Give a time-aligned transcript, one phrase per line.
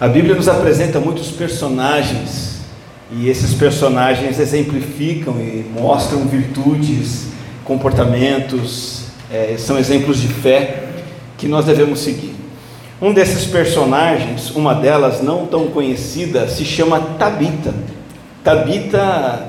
[0.00, 2.58] A Bíblia nos apresenta muitos personagens
[3.12, 7.28] e esses personagens exemplificam e mostram virtudes,
[7.64, 10.82] comportamentos, é, são exemplos de fé
[11.38, 12.34] que nós devemos seguir.
[13.00, 17.72] Um desses personagens, uma delas não tão conhecida, se chama Tabita.
[18.42, 19.46] Tabita,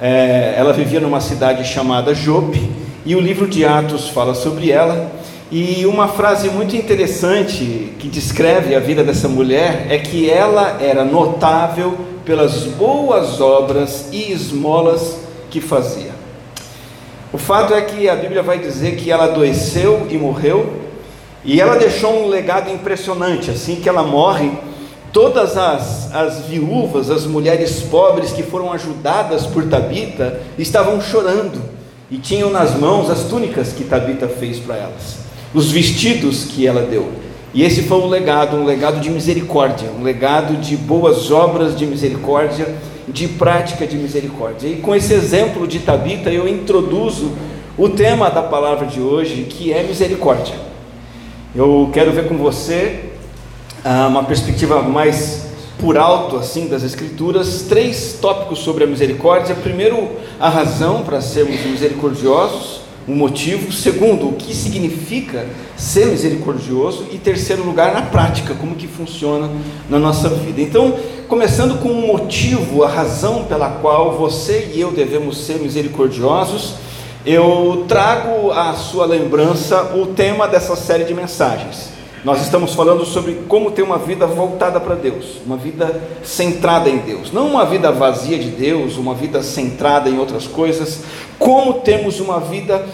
[0.00, 2.70] é, ela vivia numa cidade chamada Jope
[3.04, 5.10] e o livro de Atos fala sobre ela.
[5.52, 11.04] E uma frase muito interessante que descreve a vida dessa mulher é que ela era
[11.04, 15.16] notável pelas boas obras e esmolas
[15.50, 16.12] que fazia.
[17.32, 20.72] O fato é que a Bíblia vai dizer que ela adoeceu e morreu,
[21.44, 23.50] e ela deixou um legado impressionante.
[23.50, 24.52] Assim que ela morre,
[25.12, 31.60] todas as, as viúvas, as mulheres pobres que foram ajudadas por Tabita, estavam chorando
[32.08, 36.82] e tinham nas mãos as túnicas que Tabita fez para elas os vestidos que ela
[36.82, 37.10] deu.
[37.52, 41.84] E esse foi um legado, um legado de misericórdia, um legado de boas obras de
[41.84, 42.76] misericórdia,
[43.08, 44.68] de prática de misericórdia.
[44.68, 47.32] E com esse exemplo de Tabita, eu introduzo
[47.76, 50.54] o tema da palavra de hoje, que é misericórdia.
[51.52, 53.10] Eu quero ver com você
[53.84, 55.48] ah, uma perspectiva mais
[55.80, 59.56] por alto assim das escrituras, três tópicos sobre a misericórdia.
[59.56, 63.72] Primeiro, a razão para sermos misericordiosos um motivo.
[63.72, 67.06] Segundo, o que significa ser misericordioso.
[67.10, 69.50] E terceiro lugar, na prática, como que funciona
[69.88, 70.60] na nossa vida.
[70.60, 70.96] Então,
[71.28, 76.74] começando com o um motivo, a razão pela qual você e eu devemos ser misericordiosos,
[77.24, 81.99] eu trago à sua lembrança o tema dessa série de mensagens.
[82.22, 86.98] Nós estamos falando sobre como ter uma vida voltada para Deus, uma vida centrada em
[86.98, 91.00] Deus, não uma vida vazia de Deus, uma vida centrada em outras coisas,
[91.38, 92.84] como temos uma vida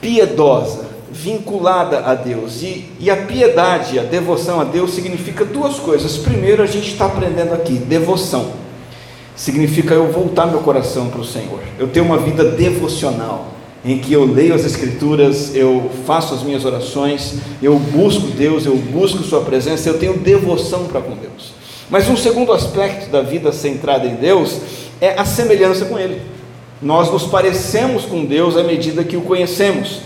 [0.00, 2.62] piedosa, vinculada a Deus.
[2.62, 6.16] E, e a piedade, a devoção a Deus significa duas coisas.
[6.16, 8.52] Primeiro, a gente está aprendendo aqui, devoção.
[9.34, 13.55] Significa eu voltar meu coração para o Senhor, eu ter uma vida devocional
[13.86, 18.74] em que eu leio as Escrituras, eu faço as minhas orações, eu busco Deus, eu
[18.76, 21.54] busco Sua presença, eu tenho devoção para com Deus.
[21.88, 24.58] Mas um segundo aspecto da vida centrada em Deus
[25.00, 26.20] é a semelhança com Ele.
[26.82, 30.00] Nós nos parecemos com Deus à medida que o conhecemos.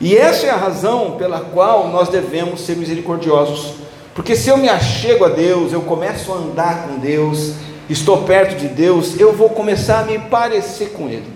[0.00, 3.74] E essa é a razão pela qual nós devemos ser misericordiosos.
[4.14, 7.54] Porque se eu me achego a Deus, eu começo a andar com Deus,
[7.90, 11.35] estou perto de Deus, eu vou começar a me parecer com Ele.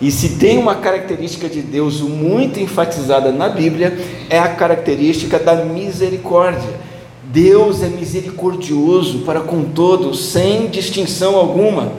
[0.00, 3.98] E se tem uma característica de Deus muito enfatizada na Bíblia,
[4.30, 6.80] é a característica da misericórdia.
[7.24, 11.92] Deus é misericordioso para com todos, sem distinção alguma.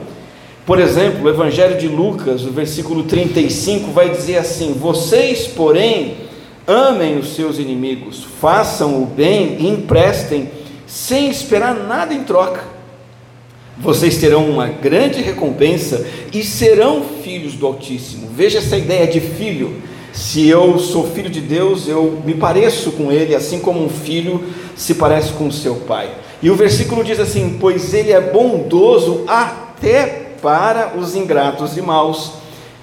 [0.66, 6.16] Por exemplo, o Evangelho de Lucas, o versículo 35, vai dizer assim: Vocês, porém,
[6.66, 10.50] amem os seus inimigos, façam o bem e emprestem,
[10.86, 12.71] sem esperar nada em troca
[13.78, 18.28] vocês terão uma grande recompensa e serão filhos do Altíssimo.
[18.34, 19.82] Veja essa ideia de filho.
[20.12, 24.44] Se eu sou filho de Deus, eu me pareço com ele, assim como um filho
[24.76, 26.10] se parece com seu pai.
[26.42, 32.32] E o versículo diz assim: Pois ele é bondoso até para os ingratos e maus.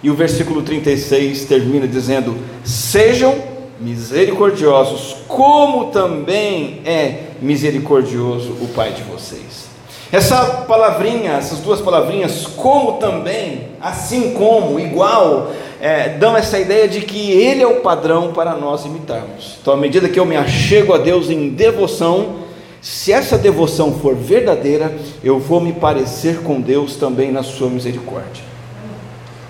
[0.02, 3.36] E o versículo 36 termina dizendo: Sejam
[3.80, 9.69] misericordiosos, como também é misericordioso o Pai de vocês.
[10.12, 17.02] Essa palavrinha, essas duas palavrinhas, como também, assim como, igual, é, dão essa ideia de
[17.02, 19.58] que Ele é o padrão para nós imitarmos.
[19.62, 22.38] Então, à medida que eu me achego a Deus em devoção,
[22.82, 24.92] se essa devoção for verdadeira,
[25.24, 28.44] eu vou me parecer com Deus também na Sua misericórdia.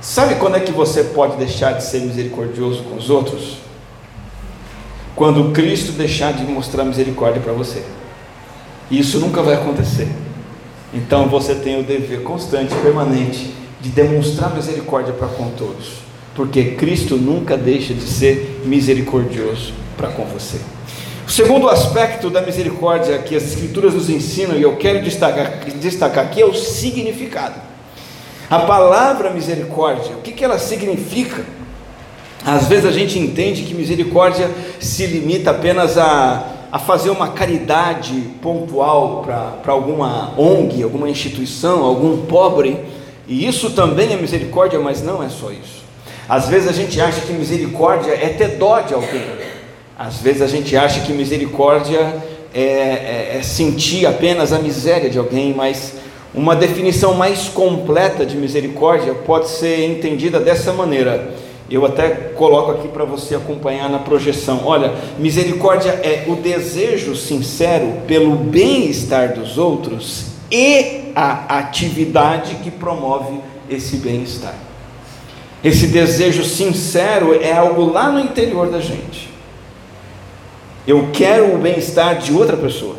[0.02, 3.58] Sabe quando é que você pode deixar de ser misericordioso com os outros?
[5.16, 7.84] Quando Cristo deixar de mostrar misericórdia para você.
[8.90, 10.08] Isso nunca vai acontecer.
[10.94, 16.00] Então você tem o dever constante, permanente, de demonstrar misericórdia para com todos,
[16.36, 20.58] porque Cristo nunca deixa de ser misericordioso para com você.
[21.28, 26.26] O segundo aspecto da misericórdia que as Escrituras nos ensinam, e eu quero destacar, destacar
[26.26, 27.62] aqui, é o significado.
[28.50, 31.46] A palavra misericórdia, o que, que ela significa?
[32.44, 34.50] Às vezes a gente entende que misericórdia
[34.80, 42.26] se limita apenas a a fazer uma caridade pontual para alguma ONG, alguma instituição, algum
[42.26, 42.78] pobre,
[43.28, 45.84] e isso também é misericórdia, mas não é só isso.
[46.28, 49.26] Às vezes a gente acha que misericórdia é ter dó de alguém,
[49.98, 52.00] às vezes a gente acha que misericórdia
[52.54, 55.94] é, é, é sentir apenas a miséria de alguém, mas
[56.34, 61.34] uma definição mais completa de misericórdia pode ser entendida dessa maneira:
[61.70, 64.62] Eu até coloco aqui para você acompanhar na projeção.
[64.66, 73.40] Olha, misericórdia é o desejo sincero pelo bem-estar dos outros e a atividade que promove
[73.70, 74.56] esse bem-estar.
[75.64, 79.30] Esse desejo sincero é algo lá no interior da gente.
[80.88, 82.96] Eu quero o bem-estar de outra pessoa.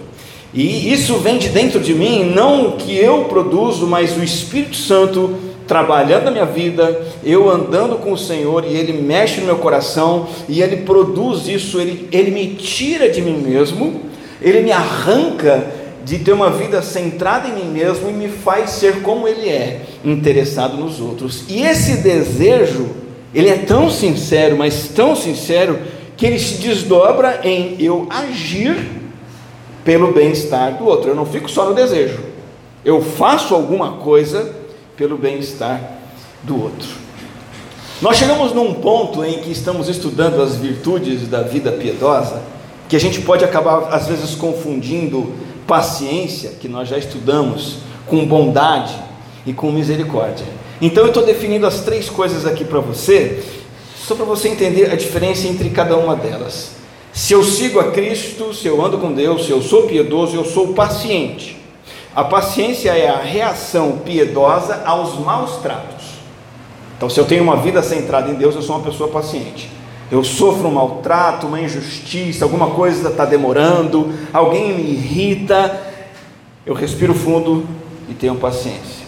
[0.52, 4.76] E isso vem de dentro de mim, não o que eu produzo, mas o Espírito
[4.76, 9.58] Santo trabalhando na minha vida, eu andando com o Senhor e Ele mexe no meu
[9.58, 14.00] coração e Ele produz isso, Ele, Ele me tira de mim mesmo,
[14.42, 15.64] Ele me arranca
[16.04, 19.82] de ter uma vida centrada em mim mesmo e me faz ser como Ele é,
[20.04, 21.44] interessado nos outros.
[21.48, 22.88] E esse desejo,
[23.32, 25.78] ele é tão sincero, mas tão sincero,
[26.16, 28.76] que ele se desdobra em eu agir
[29.84, 31.10] pelo bem-estar do outro.
[31.10, 32.18] Eu não fico só no desejo,
[32.84, 34.58] eu faço alguma coisa
[35.00, 35.80] pelo bem-estar
[36.42, 36.86] do outro.
[38.02, 42.42] Nós chegamos num ponto em que estamos estudando as virtudes da vida piedosa,
[42.86, 45.32] que a gente pode acabar às vezes confundindo
[45.66, 48.94] paciência, que nós já estudamos, com bondade
[49.46, 50.44] e com misericórdia.
[50.82, 53.42] Então eu estou definindo as três coisas aqui para você,
[54.06, 56.72] só para você entender a diferença entre cada uma delas.
[57.10, 60.44] Se eu sigo a Cristo, se eu ando com Deus, se eu sou piedoso, eu
[60.44, 61.59] sou paciente.
[62.14, 66.18] A paciência é a reação piedosa aos maus tratos.
[66.96, 69.70] Então, se eu tenho uma vida centrada em Deus, eu sou uma pessoa paciente.
[70.10, 75.80] Eu sofro um maltrato, uma injustiça, alguma coisa está demorando, alguém me irrita,
[76.66, 77.64] eu respiro fundo
[78.08, 79.06] e tenho paciência.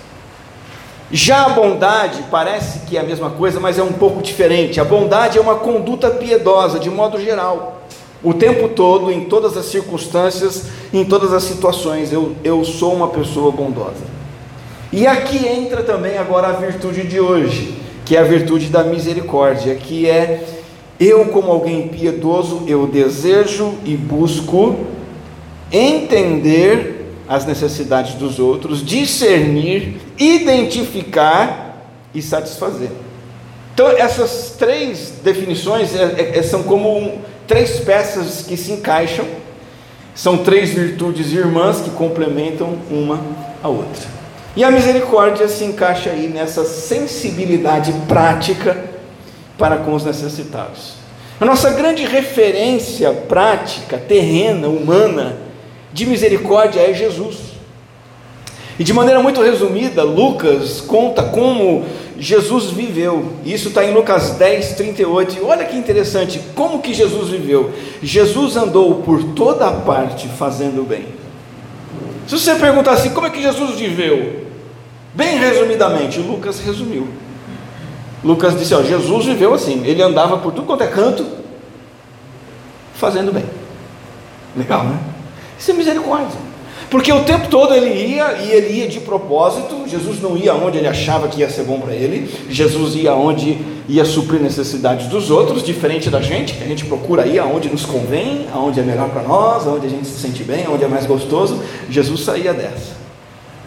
[1.10, 4.81] Já a bondade parece que é a mesma coisa, mas é um pouco diferente.
[4.81, 7.81] A bondade é uma conduta piedosa, de modo geral.
[8.22, 13.08] O tempo todo, em todas as circunstâncias, em todas as situações, eu, eu sou uma
[13.08, 14.12] pessoa bondosa.
[14.92, 17.74] E aqui entra também agora a virtude de hoje,
[18.04, 20.44] que é a virtude da misericórdia, que é
[21.00, 24.76] eu, como alguém piedoso, eu desejo e busco
[25.72, 32.90] entender as necessidades dos outros, discernir, identificar e satisfazer.
[33.74, 39.24] Então, essas três definições é, é, são como um, três peças que se encaixam,
[40.14, 43.20] são três virtudes irmãs que complementam uma
[43.62, 44.08] a outra.
[44.54, 48.76] E a misericórdia se encaixa aí nessa sensibilidade prática
[49.56, 50.94] para com os necessitados.
[51.40, 55.36] A nossa grande referência prática, terrena, humana,
[55.92, 57.52] de misericórdia é Jesus.
[58.78, 61.84] E de maneira muito resumida, Lucas conta como
[62.19, 63.32] Jesus viveu.
[63.44, 65.38] Isso está em Lucas 10, 38.
[65.38, 67.73] E olha que interessante, como que Jesus viveu?
[68.03, 71.06] Jesus andou por toda parte fazendo bem.
[72.26, 74.47] Se você perguntar assim, como é que Jesus viveu?
[75.14, 77.09] Bem resumidamente, Lucas resumiu.
[78.25, 81.26] Lucas disse: ó, Jesus viveu assim, ele andava por tudo quanto é canto,
[82.94, 83.44] fazendo bem.
[84.56, 84.99] Legal, né?
[85.58, 86.51] Isso é misericórdia.
[86.90, 89.84] Porque o tempo todo ele ia e ele ia de propósito.
[89.86, 92.30] Jesus não ia onde ele achava que ia ser bom para ele.
[92.50, 93.58] Jesus ia onde
[93.88, 97.86] ia suprir necessidades dos outros, diferente da gente, que a gente procura ir aonde nos
[97.86, 101.06] convém, aonde é melhor para nós, aonde a gente se sente bem, aonde é mais
[101.06, 101.62] gostoso.
[101.88, 103.00] Jesus saía dessa.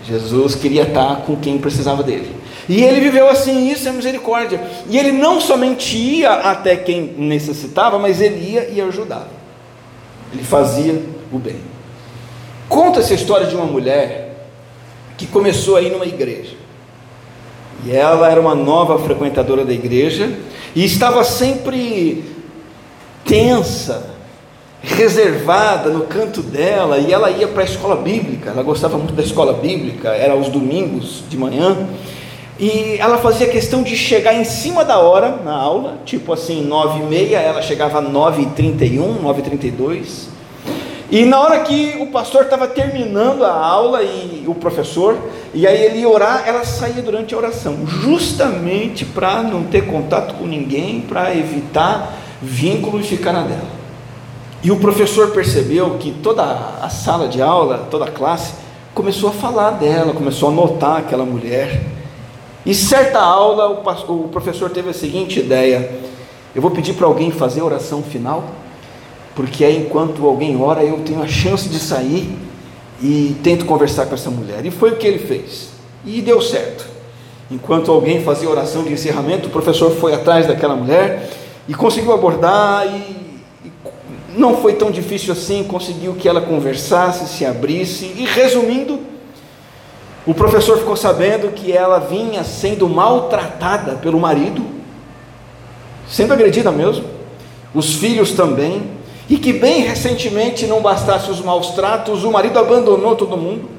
[0.07, 2.31] Jesus queria estar com quem precisava dele.
[2.69, 4.61] E ele viveu assim, isso é misericórdia.
[4.89, 9.29] E ele não somente ia até quem necessitava, mas ele ia e ajudava.
[10.33, 11.74] Ele fazia o bem.
[12.67, 14.47] Conta essa história de uma mulher
[15.17, 16.53] que começou aí numa igreja.
[17.85, 20.37] E ela era uma nova frequentadora da igreja
[20.75, 22.23] e estava sempre
[23.25, 24.15] tensa,
[24.81, 29.23] reservada no canto dela, e ela ia para a escola bíblica, ela gostava muito da
[29.23, 31.87] escola bíblica, era aos domingos de manhã,
[32.59, 36.99] e ela fazia questão de chegar em cima da hora na aula, tipo assim, nove
[36.99, 38.85] e meia, ela chegava nove e trinta
[41.09, 45.17] e na hora que o pastor estava terminando a aula e o professor,
[45.53, 50.33] e aí ele ia orar, ela saía durante a oração, justamente para não ter contato
[50.35, 53.75] com ninguém, para evitar vínculo e ficar na dela.
[54.63, 58.53] E o professor percebeu que toda a sala de aula, toda a classe,
[58.95, 61.83] começou a falar dela, começou a notar aquela mulher.
[62.65, 63.69] E certa aula,
[64.07, 65.87] o professor teve a seguinte ideia:
[66.55, 68.43] eu vou pedir para alguém fazer a oração final
[69.35, 72.37] porque aí enquanto alguém ora, eu tenho a chance de sair
[73.01, 74.65] e tento conversar com essa mulher.
[74.65, 75.69] E foi o que ele fez.
[76.05, 76.85] E deu certo.
[77.51, 81.29] Enquanto alguém fazia oração de encerramento, o professor foi atrás daquela mulher
[81.67, 83.71] e conseguiu abordar e, e
[84.35, 88.99] não foi tão difícil assim, conseguiu que ela conversasse, se abrisse e resumindo,
[90.25, 94.75] o professor ficou sabendo que ela vinha sendo maltratada pelo marido
[96.07, 97.05] sendo agredida mesmo,
[97.73, 98.83] os filhos também,
[99.29, 103.69] e que bem recentemente, não bastasse os maus tratos, o marido abandonou todo mundo,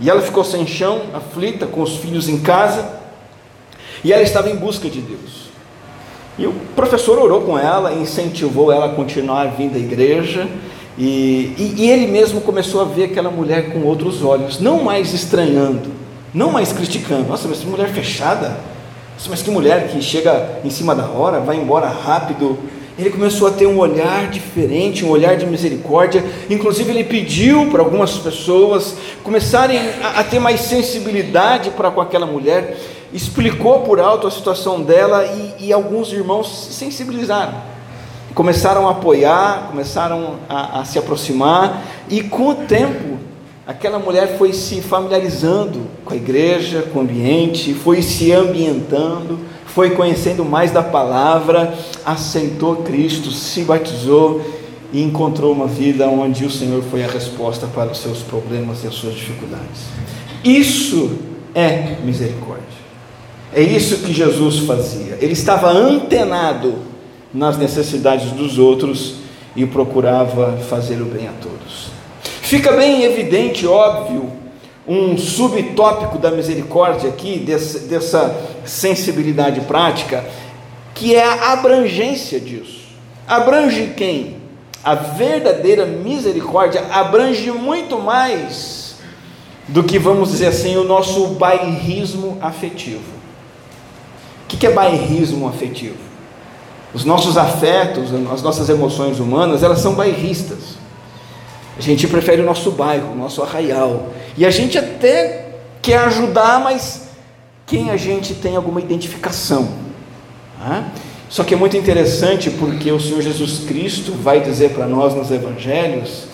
[0.00, 2.88] e ela ficou sem chão, aflita, com os filhos em casa,
[4.04, 5.48] e ela estava em busca de Deus.
[6.38, 10.48] E o professor orou com ela, incentivou ela a continuar vindo à igreja,
[10.96, 15.14] e, e, e, ele mesmo começou a ver aquela mulher com outros olhos, não mais
[15.14, 15.92] estranhando,
[16.34, 17.28] não mais criticando.
[17.28, 18.58] Nossa, mas que mulher fechada,
[19.14, 22.58] Nossa, mas que mulher que chega em cima da hora, vai embora rápido.
[22.98, 26.24] Ele começou a ter um olhar diferente, um olhar de misericórdia.
[26.50, 32.26] Inclusive, ele pediu para algumas pessoas começarem a, a ter mais sensibilidade para com aquela
[32.26, 32.76] mulher.
[33.12, 37.78] Explicou por alto a situação dela e, e alguns irmãos se sensibilizaram
[38.38, 43.18] começaram a apoiar, começaram a, a, se aproximar, e com o tempo,
[43.66, 49.40] aquela mulher foi se familiarizando com a igreja, com o ambiente, foi se ambientando,
[49.78, 51.72] foi conhecendo mais da palavra,
[52.04, 54.44] aceitou Cristo, se batizou
[54.92, 58.88] e encontrou uma vida onde o Senhor foi a resposta para os seus problemas e
[58.88, 59.82] as suas dificuldades.
[60.42, 61.20] Isso
[61.54, 62.66] é misericórdia.
[63.54, 65.16] É isso que Jesus fazia.
[65.20, 66.74] Ele estava antenado
[67.32, 69.18] nas necessidades dos outros
[69.54, 71.92] e procurava fazer o bem a todos.
[72.42, 74.28] Fica bem evidente, óbvio,
[74.88, 80.24] um subtópico da misericórdia aqui, dessa, dessa sensibilidade prática,
[80.94, 82.88] que é a abrangência disso.
[83.26, 84.38] Abrange quem?
[84.82, 88.96] A verdadeira misericórdia abrange muito mais
[89.68, 93.18] do que, vamos dizer assim, o nosso bairrismo afetivo.
[94.44, 96.08] O que é bairrismo afetivo?
[96.94, 100.78] Os nossos afetos, as nossas emoções humanas, elas são bairristas.
[101.76, 104.08] A gente prefere o nosso bairro, o nosso arraial.
[104.38, 105.46] E a gente até
[105.82, 107.08] quer ajudar, mas
[107.66, 109.68] quem a gente tem alguma identificação.
[111.28, 115.32] Só que é muito interessante porque o Senhor Jesus Cristo vai dizer para nós nos
[115.32, 116.26] evangelhos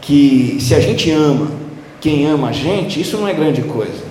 [0.00, 1.50] que se a gente ama
[2.00, 4.02] quem ama a gente, isso não é grande coisa.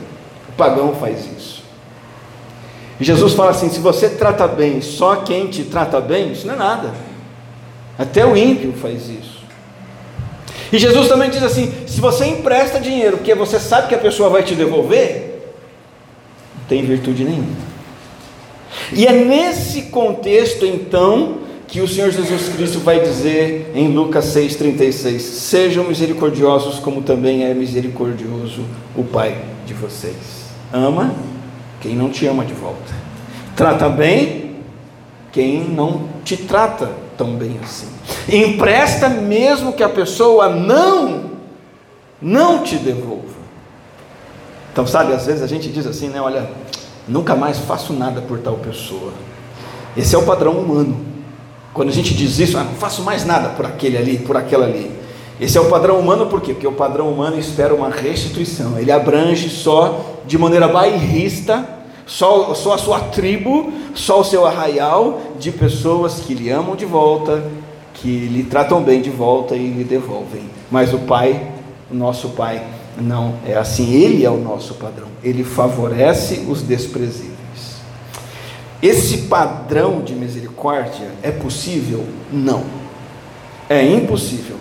[0.50, 1.62] O pagão faz isso.
[3.02, 6.58] Jesus fala assim: se você trata bem só quem te trata bem, isso não é
[6.58, 6.94] nada.
[8.00, 9.43] Até o ímpio faz isso.
[10.74, 14.28] E Jesus também diz assim: se você empresta dinheiro porque você sabe que a pessoa
[14.28, 15.40] vai te devolver,
[16.58, 17.56] não tem virtude nenhuma.
[18.92, 25.20] E é nesse contexto então que o Senhor Jesus Cristo vai dizer em Lucas 6,36:
[25.20, 28.66] Sejam misericordiosos, como também é misericordioso
[28.98, 29.38] o Pai
[29.68, 30.16] de vocês.
[30.74, 31.14] Ama
[31.82, 32.92] quem não te ama de volta.
[33.56, 34.56] Trata bem
[35.32, 37.93] quem não te trata tão bem assim.
[38.28, 41.32] Empresta mesmo que a pessoa não
[42.22, 43.34] não te devolva.
[44.72, 46.50] Então, sabe, às vezes a gente diz assim, né, olha,
[47.08, 49.12] nunca mais faço nada por tal pessoa.
[49.96, 50.98] Esse é o padrão humano.
[51.74, 54.66] Quando a gente diz isso, ah, não faço mais nada por aquele ali, por aquela
[54.66, 54.92] ali.
[55.40, 56.54] Esse é o padrão humano por quê?
[56.54, 58.80] Porque o padrão humano espera uma restituição.
[58.80, 61.68] Ele abrange só de maneira bairrista,
[62.06, 66.86] só, só a sua tribo, só o seu arraial de pessoas que lhe amam de
[66.86, 67.44] volta,
[68.04, 70.44] que lhe tratam bem de volta e lhe devolvem.
[70.70, 71.42] Mas o Pai,
[71.90, 72.62] o nosso Pai,
[73.02, 73.94] não é assim.
[73.94, 75.08] Ele é o nosso padrão.
[75.24, 77.32] Ele favorece os desprezíveis.
[78.82, 82.04] Esse padrão de misericórdia é possível?
[82.30, 82.66] Não.
[83.70, 84.58] É impossível.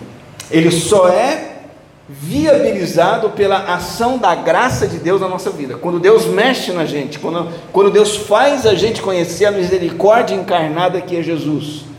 [0.49, 1.63] Ele só é
[2.07, 5.75] viabilizado pela ação da graça de Deus na nossa vida.
[5.75, 11.01] Quando Deus mexe na gente, quando, quando Deus faz a gente conhecer a misericórdia encarnada
[11.01, 11.91] que é Jesus.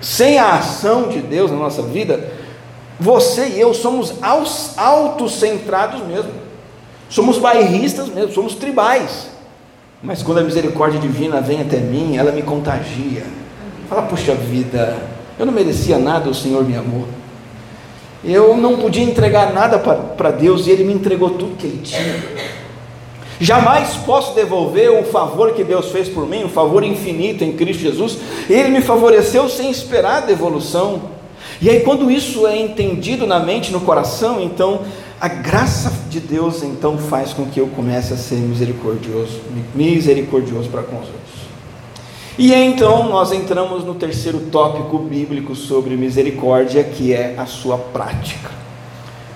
[0.00, 2.32] Sem a ação de Deus na nossa vida,
[2.98, 4.14] você e eu somos
[4.76, 6.32] autocentrados mesmo.
[7.08, 9.28] Somos bairristas mesmo, somos tribais.
[10.02, 13.24] Mas quando a misericórdia divina vem até mim, ela me contagia.
[13.88, 14.96] Fala, puxa vida,
[15.38, 17.06] eu não merecia nada, o Senhor me amou.
[18.22, 22.22] Eu não podia entregar nada para Deus e Ele me entregou tudo que Ele tinha.
[23.40, 27.80] Jamais posso devolver o favor que Deus fez por mim, o favor infinito em Cristo
[27.80, 28.18] Jesus.
[28.50, 31.02] Ele me favoreceu sem esperar devolução.
[31.60, 34.82] E aí, quando isso é entendido na mente, no coração, então
[35.18, 39.40] a graça de Deus então faz com que eu comece a ser misericordioso,
[39.74, 41.40] misericordioso para com os outros.
[42.38, 48.50] E então nós entramos no terceiro tópico bíblico sobre misericórdia, que é a sua prática.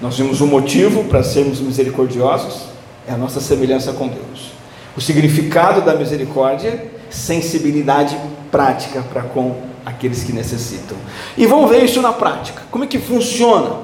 [0.01, 2.74] Nós vimos o motivo para sermos misericordiosos,
[3.07, 4.53] é a nossa semelhança com Deus.
[4.97, 8.17] O significado da misericórdia, sensibilidade
[8.51, 10.97] prática para com aqueles que necessitam.
[11.37, 12.63] E vamos ver isso na prática.
[12.71, 13.81] Como é que funciona?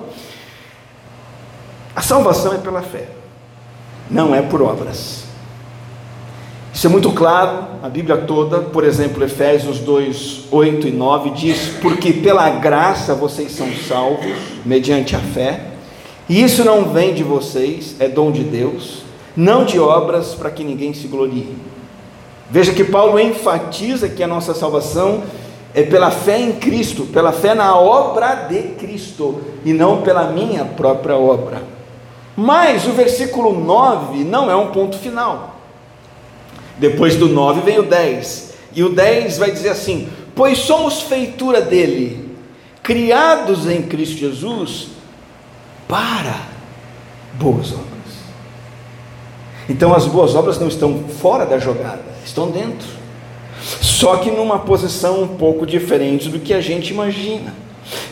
[1.95, 3.09] A salvação é pela fé,
[4.09, 5.25] não é por obras.
[6.73, 11.73] Isso é muito claro, a Bíblia toda, por exemplo, Efésios 2, 8 e 9 diz:
[11.83, 15.61] Porque pela graça vocês são salvos, mediante a fé,
[16.29, 19.03] e isso não vem de vocês, é dom de Deus,
[19.40, 21.56] não de obras para que ninguém se glorie.
[22.50, 25.23] Veja que Paulo enfatiza que a nossa salvação
[25.73, 30.64] é pela fé em Cristo, pela fé na obra de Cristo, e não pela minha
[30.64, 31.62] própria obra.
[32.37, 35.56] Mas o versículo 9 não é um ponto final.
[36.78, 38.54] Depois do 9 vem o 10.
[38.75, 42.37] E o 10 vai dizer assim: Pois somos feitura dele,
[42.82, 44.88] criados em Cristo Jesus
[45.88, 46.37] para
[47.38, 47.89] boas obras.
[49.71, 52.87] Então as boas obras não estão fora da jogada, estão dentro.
[53.81, 57.55] Só que numa posição um pouco diferente do que a gente imagina.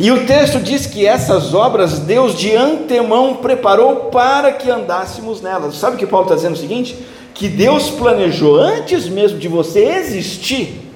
[0.00, 5.76] E o texto diz que essas obras Deus de antemão preparou para que andássemos nelas.
[5.76, 6.96] Sabe o que Paulo está dizendo o seguinte?
[7.38, 10.90] que Deus planejou antes mesmo de você existir,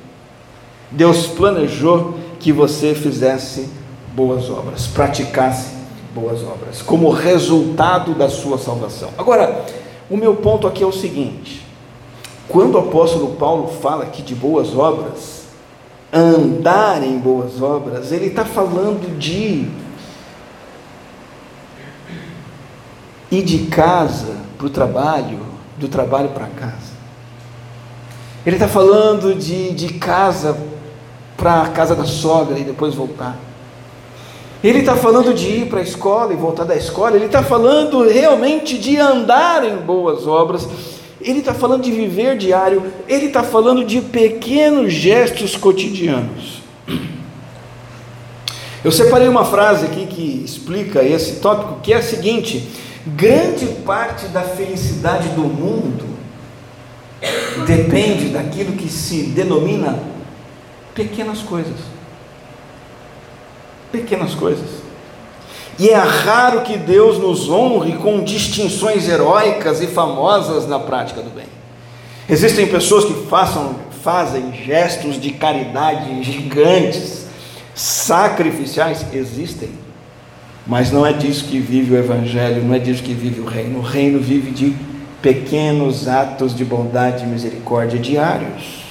[0.90, 3.69] Deus planejou que você fizesse
[4.12, 5.69] boas obras, praticasse
[6.12, 9.11] boas obras, como resultado da sua salvação.
[9.16, 9.64] Agora,
[10.12, 11.66] o meu ponto aqui é o seguinte:
[12.47, 15.45] quando o apóstolo Paulo fala aqui de boas obras,
[16.12, 19.66] andar em boas obras, ele está falando de
[23.31, 25.38] ir de casa para o trabalho,
[25.78, 26.92] do trabalho para casa.
[28.45, 30.59] Ele está falando de, de casa
[31.38, 33.38] para a casa da sogra e depois voltar.
[34.62, 37.16] Ele está falando de ir para a escola e voltar da escola.
[37.16, 40.69] Ele está falando realmente de andar em boas obras.
[41.21, 42.83] Ele está falando de viver diário.
[43.09, 46.62] Ele está falando de pequenos gestos cotidianos.
[48.85, 52.69] Eu separei uma frase aqui que explica esse tópico, que é a seguinte:
[53.04, 56.07] Grande parte da felicidade do mundo
[57.66, 59.99] depende daquilo que se denomina
[60.95, 61.75] pequenas coisas.
[63.92, 64.82] Pequenas coisas.
[65.78, 71.30] E é raro que Deus nos honre com distinções heróicas e famosas na prática do
[71.30, 71.46] bem.
[72.28, 77.26] Existem pessoas que façam, fazem gestos de caridade gigantes,
[77.74, 79.70] sacrificiais, existem.
[80.66, 83.81] Mas não é disso que vive o Evangelho, não é disso que vive o reino.
[83.81, 84.76] O reino vive de
[85.20, 88.83] pequenos atos de bondade e misericórdia diários.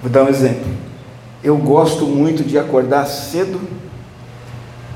[0.00, 0.91] Vou dar um exemplo.
[1.42, 3.60] Eu gosto muito de acordar cedo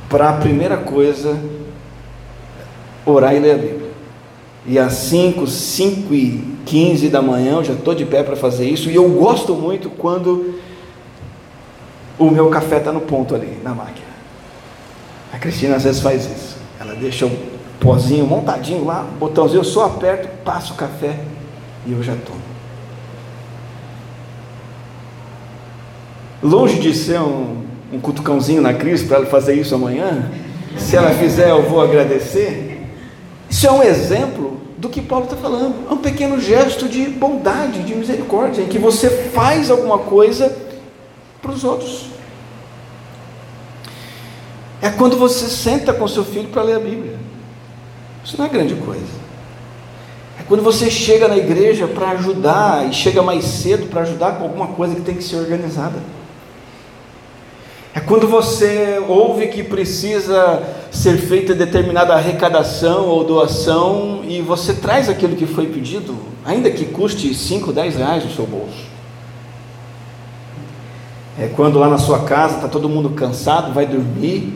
[0.08, 1.38] para a primeira coisa
[3.04, 3.90] orar e ler a Bíblia.
[4.64, 8.68] E às 5, 5 e 15 da manhã eu já estou de pé para fazer
[8.68, 8.90] isso.
[8.90, 10.60] E eu gosto muito quando
[12.18, 14.06] o meu café está no ponto ali, na máquina.
[15.32, 16.56] A Cristina às vezes faz isso.
[16.80, 17.30] Ela deixa o
[17.78, 21.18] pozinho montadinho lá, botãozinho, eu só aperto, passo o café
[21.86, 22.45] e eu já tomo.
[26.42, 30.30] Longe de ser um, um cutucãozinho na Cris para ela fazer isso amanhã,
[30.76, 32.82] se ela fizer eu vou agradecer.
[33.48, 35.88] Isso é um exemplo do que Paulo está falando.
[35.88, 40.54] É um pequeno gesto de bondade, de misericórdia, em que você faz alguma coisa
[41.40, 42.06] para os outros.
[44.82, 47.18] É quando você senta com seu filho para ler a Bíblia.
[48.24, 49.26] Isso não é grande coisa.
[50.38, 54.44] É quando você chega na igreja para ajudar e chega mais cedo para ajudar com
[54.44, 55.98] alguma coisa que tem que ser organizada.
[58.06, 65.34] Quando você ouve que precisa ser feita determinada arrecadação ou doação e você traz aquilo
[65.34, 66.14] que foi pedido,
[66.44, 68.86] ainda que custe 5, 10 reais no seu bolso.
[71.36, 74.54] É quando lá na sua casa está todo mundo cansado, vai dormir,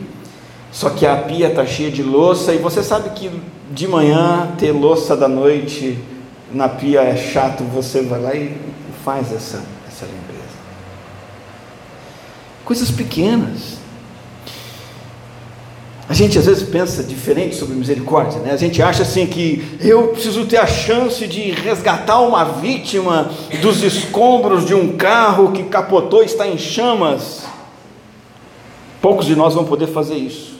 [0.71, 3.29] só que a pia está cheia de louça e você sabe que
[3.69, 5.99] de manhã ter louça da noite
[6.53, 8.55] na pia é chato, você vai lá e
[9.03, 9.61] faz essa.
[12.65, 13.81] Coisas pequenas.
[16.11, 18.51] A gente às vezes pensa diferente sobre misericórdia, né?
[18.51, 23.81] A gente acha assim que eu preciso ter a chance de resgatar uma vítima dos
[23.81, 27.45] escombros de um carro que capotou e está em chamas.
[29.01, 30.55] Poucos de nós vão poder fazer isso.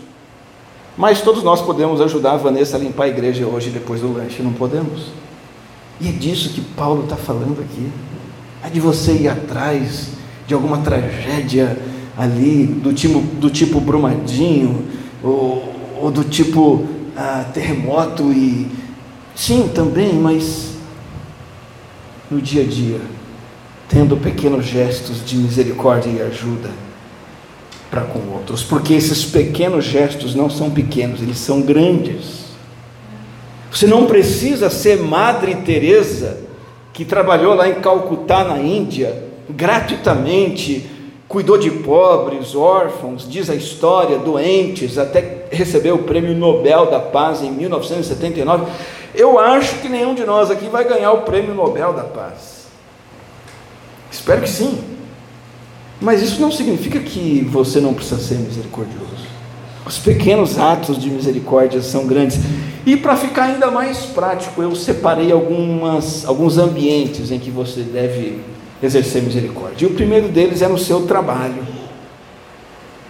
[0.98, 4.42] Mas todos nós podemos ajudar a Vanessa a limpar a igreja hoje depois do lanche,
[4.42, 5.08] não podemos?
[6.00, 7.92] E é disso que Paulo está falando aqui.
[8.64, 10.12] É de você ir atrás
[10.48, 11.78] de alguma tragédia
[12.22, 14.86] ali, do tipo, do tipo Brumadinho,
[15.24, 16.86] ou, ou do tipo
[17.18, 18.68] ah, terremoto e.
[19.36, 20.76] Sim, também, mas
[22.30, 23.02] no dia a dia,
[23.90, 26.70] tendo pequenos gestos de misericórdia e ajuda
[27.90, 32.52] para com outros, porque esses pequenos gestos não são pequenos, eles são grandes.
[33.72, 36.38] Você não precisa ser Madre Teresa,
[36.94, 40.91] que trabalhou lá em Calcutá, na Índia, gratuitamente,
[41.32, 47.42] cuidou de pobres, órfãos, diz a história, doentes, até recebeu o prêmio Nobel da Paz
[47.42, 48.70] em 1979.
[49.16, 52.66] Eu acho que nenhum de nós aqui vai ganhar o prêmio Nobel da Paz.
[54.12, 54.78] Espero que sim.
[56.02, 59.32] Mas isso não significa que você não precisa ser misericordioso.
[59.86, 62.40] Os pequenos atos de misericórdia são grandes.
[62.86, 68.51] E para ficar ainda mais prático, eu separei algumas, alguns ambientes em que você deve
[68.82, 69.86] exercer misericórdia.
[69.86, 71.66] E o primeiro deles é no seu trabalho.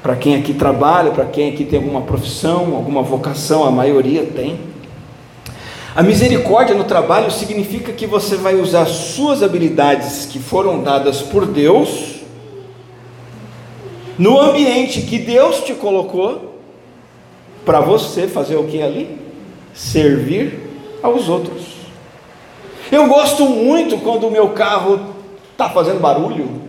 [0.01, 4.59] Para quem aqui trabalha, para quem aqui tem alguma profissão, alguma vocação, a maioria tem.
[5.95, 11.45] A misericórdia no trabalho significa que você vai usar suas habilidades que foram dadas por
[11.45, 12.21] Deus
[14.17, 16.59] no ambiente que Deus te colocou
[17.65, 19.17] para você fazer o que ali?
[19.73, 20.59] Servir
[21.01, 21.63] aos outros.
[22.91, 25.10] Eu gosto muito quando o meu carro
[25.53, 26.61] está fazendo barulho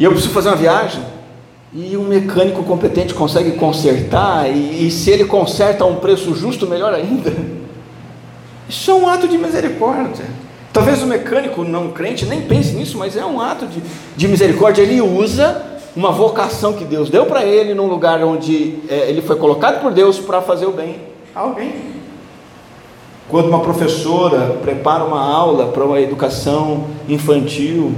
[0.00, 1.02] e eu preciso fazer uma viagem
[1.74, 6.66] e um mecânico competente consegue consertar e, e se ele conserta a um preço justo,
[6.66, 7.30] melhor ainda.
[8.66, 10.24] Isso é um ato de misericórdia.
[10.72, 13.82] Talvez o mecânico não crente nem pense nisso, mas é um ato de,
[14.16, 14.80] de misericórdia.
[14.80, 15.62] Ele usa
[15.94, 19.92] uma vocação que Deus deu para ele num lugar onde é, ele foi colocado por
[19.92, 20.96] Deus para fazer o bem
[21.34, 21.89] a alguém.
[23.30, 27.94] Quando uma professora prepara uma aula para uma educação infantil,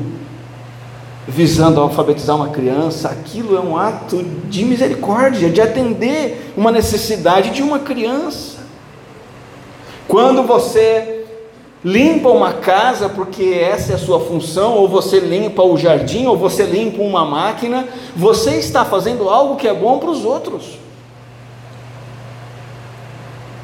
[1.27, 7.63] visando alfabetizar uma criança, aquilo é um ato de misericórdia, de atender uma necessidade de
[7.63, 8.59] uma criança.
[10.07, 11.25] Quando você
[11.83, 16.37] limpa uma casa porque essa é a sua função, ou você limpa o jardim, ou
[16.37, 20.79] você limpa uma máquina, você está fazendo algo que é bom para os outros.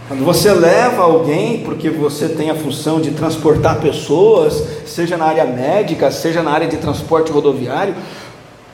[0.08, 5.44] Quando você leva alguém porque você tem a função de transportar pessoas, seja na área
[5.44, 7.94] médica, seja na área de transporte rodoviário,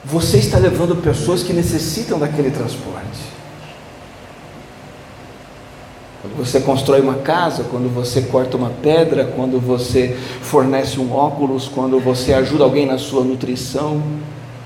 [0.04, 3.34] você está levando pessoas que necessitam daquele transporte.
[6.22, 11.66] Quando você constrói uma casa, quando você corta uma pedra, quando você fornece um óculos,
[11.66, 14.00] quando você ajuda alguém na sua nutrição,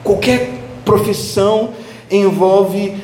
[0.05, 0.51] qualquer
[0.85, 1.71] profissão
[2.11, 2.95] envolve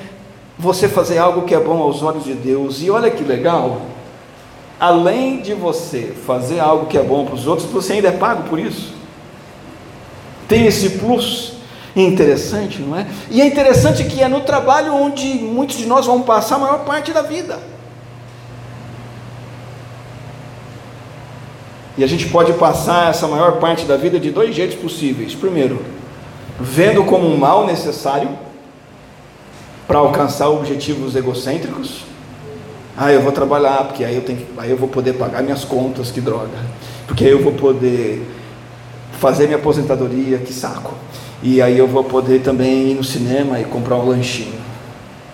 [0.65, 2.83] você fazer algo que é bom aos olhos de Deus.
[2.83, 3.83] E olha que legal,
[4.81, 8.49] além de você fazer algo que é bom para os outros, você ainda é pago
[8.49, 8.95] por isso.
[10.49, 11.53] Tem esse plus
[11.95, 13.07] interessante, não é?
[13.31, 16.85] E é interessante que é no trabalho onde muitos de nós vão passar a maior
[16.85, 17.59] parte da vida.
[21.97, 25.35] E a gente pode passar essa maior parte da vida de dois jeitos possíveis.
[25.35, 25.85] Primeiro,
[26.59, 28.31] vendo como um mal necessário
[29.87, 32.05] para alcançar objetivos egocêntricos.
[32.97, 36.11] Ah, eu vou trabalhar, porque aí eu, tenho, aí eu vou poder pagar minhas contas,
[36.11, 36.59] que droga.
[37.07, 38.27] Porque aí eu vou poder
[39.19, 40.95] fazer minha aposentadoria, que saco.
[41.43, 44.63] E aí eu vou poder também ir no cinema e comprar um lanchinho.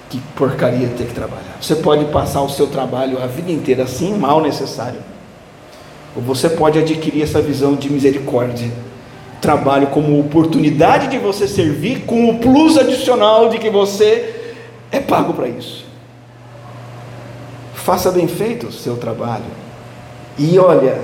[0.09, 1.59] Que porcaria ter que trabalhar.
[1.61, 5.11] Você pode passar o seu trabalho a vida inteira assim, mal necessário
[6.15, 8.71] ou você pode adquirir essa visão de misericórdia.
[9.41, 14.40] Trabalho como oportunidade de você servir, com o plus adicional de que você
[14.91, 15.85] é pago para isso.
[17.75, 19.45] Faça bem feito o seu trabalho.
[20.39, 21.01] E olha,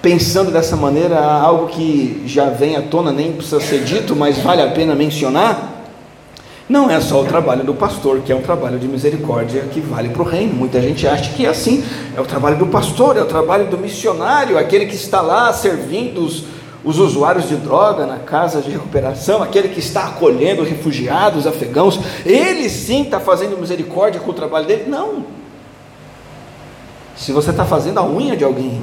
[0.00, 4.62] pensando dessa maneira, algo que já vem à tona, nem precisa ser dito, mas vale
[4.62, 5.70] a pena mencionar
[6.70, 10.10] não é só o trabalho do pastor, que é um trabalho de misericórdia que vale
[10.10, 10.54] para o reino.
[10.54, 11.84] Muita gente acha que é assim.
[12.16, 16.24] É o trabalho do pastor, é o trabalho do missionário, aquele que está lá servindo
[16.24, 16.44] os,
[16.84, 22.00] os usuários de droga na casa de recuperação, aquele que está acolhendo refugiados afegãos.
[22.24, 24.84] Ele sim está fazendo misericórdia com o trabalho dele?
[24.88, 25.24] Não.
[27.16, 28.82] Se você está fazendo a unha de alguém,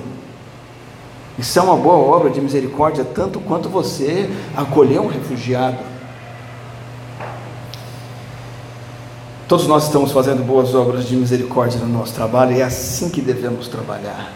[1.39, 5.77] isso é uma boa obra de misericórdia, tanto quanto você acolher um refugiado.
[9.47, 13.21] Todos nós estamos fazendo boas obras de misericórdia no nosso trabalho e é assim que
[13.21, 14.33] devemos trabalhar.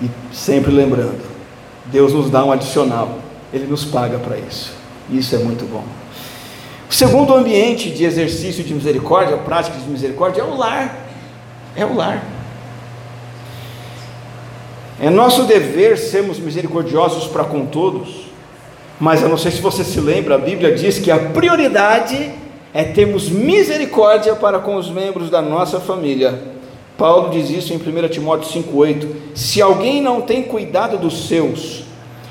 [0.00, 1.31] E sempre lembrando,
[1.86, 3.18] Deus nos dá um adicional,
[3.52, 4.72] Ele nos paga para isso.
[5.10, 5.84] Isso é muito bom.
[6.88, 10.96] O segundo ambiente de exercício de misericórdia, prática de misericórdia, é o lar.
[11.74, 12.22] É o lar.
[15.00, 18.26] É nosso dever sermos misericordiosos para com todos,
[19.00, 22.30] mas eu não sei se você se lembra, a Bíblia diz que a prioridade
[22.72, 26.51] é termos misericórdia para com os membros da nossa família.
[27.02, 31.82] Paulo diz isso em 1 Timóteo 5,8: Se alguém não tem cuidado dos seus,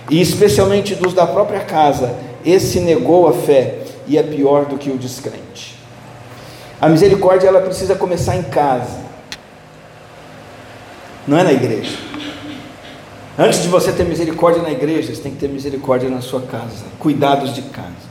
[0.10, 4.90] e especialmente dos da própria casa, esse negou a fé e é pior do que
[4.90, 5.78] o descrente.
[6.80, 9.02] A misericórdia ela precisa começar em casa.
[11.28, 11.98] não é na igreja.
[13.38, 16.86] Antes de você ter misericórdia na igreja, você tem que ter misericórdia na sua casa,
[16.98, 18.10] cuidados de casa.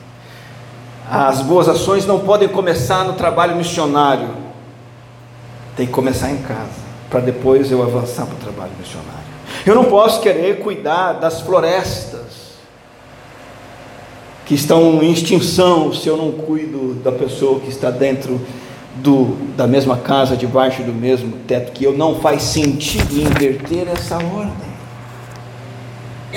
[1.11, 4.50] As boas ações não podem começar no trabalho missionário,
[5.81, 6.69] tem que começar em casa,
[7.09, 9.31] para depois eu avançar para o trabalho missionário.
[9.65, 12.21] Eu não posso querer cuidar das florestas
[14.45, 18.39] que estão em extinção se eu não cuido da pessoa que está dentro
[18.97, 24.17] do, da mesma casa, debaixo do mesmo teto, que eu não faz sentido inverter essa
[24.17, 24.71] ordem.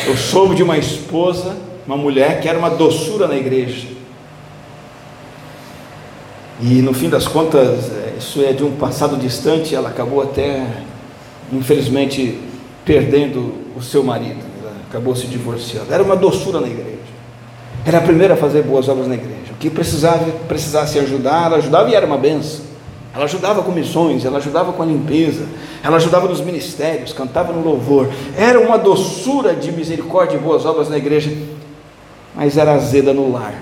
[0.07, 3.89] Eu soube de uma esposa, uma mulher que era uma doçura na igreja.
[6.61, 10.65] E no fim das contas, é, isso é de um passado distante, ela acabou até,
[11.51, 12.39] infelizmente,
[12.85, 15.93] perdendo o seu marido, ela acabou se divorciando.
[15.93, 16.93] Era uma doçura na igreja.
[17.85, 19.51] Era a primeira a fazer boas obras na igreja.
[19.51, 22.65] O que precisava, precisasse ajudar, ela ajudava e era uma benção.
[23.13, 25.45] Ela ajudava com missões, ela ajudava com a limpeza,
[25.83, 28.09] ela ajudava nos ministérios, cantava no louvor.
[28.35, 31.31] Era uma doçura de misericórdia e boas obras na igreja,
[32.33, 33.53] mas era azeda no lar.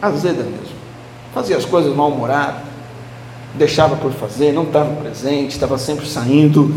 [0.00, 0.76] Azeda mesmo.
[1.34, 2.75] Fazia as coisas mal-humorado,
[3.56, 6.72] deixava por fazer, não estava presente, estava sempre saindo.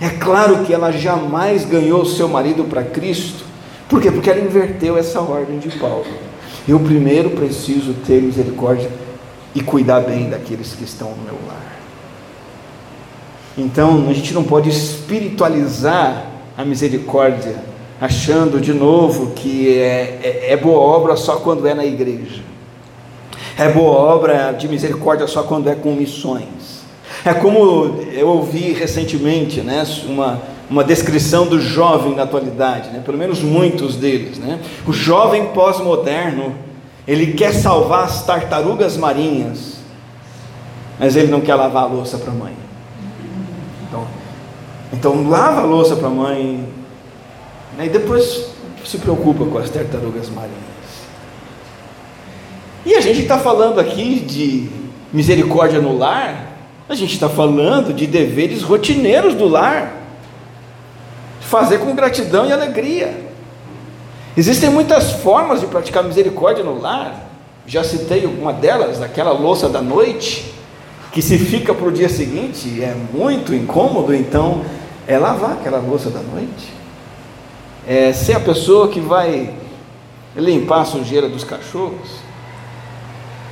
[0.00, 3.44] É claro que ela jamais ganhou seu marido para Cristo.
[3.88, 4.10] Por quê?
[4.10, 6.06] Porque ela inverteu essa ordem de Paulo.
[6.66, 8.90] Eu primeiro preciso ter misericórdia
[9.54, 11.78] e cuidar bem daqueles que estão no meu lar.
[13.56, 17.56] Então, a gente não pode espiritualizar a misericórdia,
[18.00, 22.42] achando de novo que é, é, é boa obra só quando é na igreja,
[23.58, 26.78] é boa obra de misericórdia só quando é com missões.
[27.24, 30.40] É como eu ouvi recentemente né, uma,
[30.70, 34.38] uma descrição do jovem na atualidade, né, pelo menos muitos deles.
[34.38, 34.60] Né?
[34.86, 36.54] O jovem pós-moderno
[37.06, 39.78] ele quer salvar as tartarugas marinhas,
[40.98, 42.52] mas ele não quer lavar a louça para a mãe.
[43.88, 44.06] Então,
[44.92, 46.68] então lava a louça para a mãe,
[47.76, 48.50] né, e depois
[48.84, 50.77] se preocupa com as tartarugas marinhas.
[52.84, 54.68] E a gente está falando aqui de
[55.12, 56.56] misericórdia no lar,
[56.88, 59.94] a gente está falando de deveres rotineiros do lar,
[61.40, 63.28] fazer com gratidão e alegria.
[64.36, 67.26] Existem muitas formas de praticar misericórdia no lar.
[67.66, 70.54] Já citei uma delas, aquela louça da noite,
[71.12, 74.64] que se fica para o dia seguinte é muito incômodo, então
[75.06, 76.72] é lavar aquela louça da noite.
[77.86, 79.50] É ser a pessoa que vai
[80.36, 82.27] limpar a sujeira dos cachorros.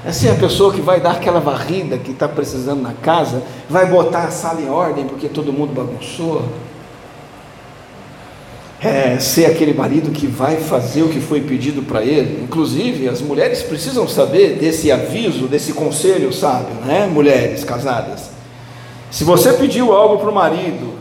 [0.07, 3.87] É ser a pessoa que vai dar aquela varrida que está precisando na casa, vai
[3.87, 6.45] botar a sala em ordem porque todo mundo bagunçou
[8.81, 12.45] é, ser aquele marido que vai fazer o que foi pedido para ele.
[12.45, 17.09] Inclusive, as mulheres precisam saber desse aviso, desse conselho sábio, né?
[17.13, 18.31] Mulheres casadas.
[19.11, 20.95] Se você pediu algo para o marido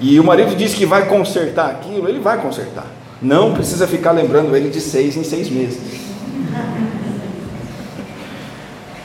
[0.00, 2.86] e o marido diz que vai consertar aquilo, ele vai consertar.
[3.20, 6.08] Não precisa ficar lembrando ele de seis em seis meses.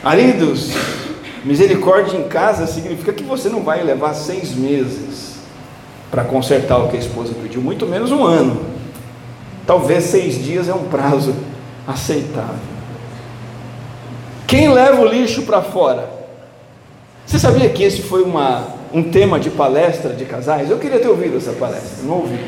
[0.04, 0.68] Maridos,
[1.46, 5.36] misericórdia em casa significa que você não vai levar seis meses
[6.10, 8.66] para consertar o que a esposa pediu, muito menos um ano.
[9.66, 11.34] Talvez seis dias é um prazo
[11.88, 12.74] aceitável.
[14.46, 16.10] Quem leva o lixo para fora?
[17.24, 20.68] Você sabia que esse foi uma, um tema de palestra de casais?
[20.68, 22.38] Eu queria ter ouvido essa palestra, não ouvi.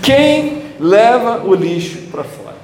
[0.00, 2.54] Quem leva o lixo para fora?